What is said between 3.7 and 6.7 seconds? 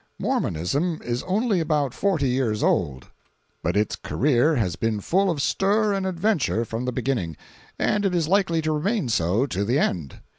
its career has been full of stir and adventure